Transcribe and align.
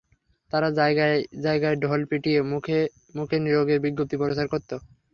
তারা 0.53 0.69
জায়গায় 0.79 1.15
জায়গায় 1.43 1.77
ঢোল 1.83 2.01
পিটিয়ে 2.09 2.39
মুখে 2.51 2.79
মুখে 3.15 3.37
নিয়োগের 3.39 3.79
বিজ্ঞপ্তি 3.85 4.15
প্রচার 4.21 4.45
করত। 4.53 4.71